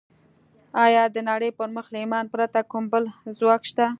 [0.85, 3.03] ایا د نړۍ پر مخ له ایمانه پرته کوم بل
[3.39, 3.85] ځواک شته